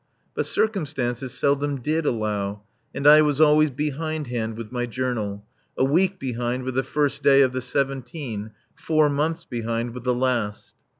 [0.33, 5.45] But circumstances seldom did allow, and I was always behindhand with my Journal
[5.77, 10.15] a week behind with the first day of the seventeen, four months behind with the
[10.15, 10.73] last.